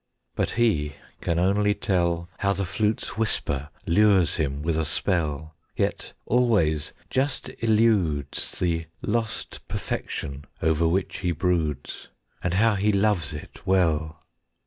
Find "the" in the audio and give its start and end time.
2.53-2.65, 8.59-8.87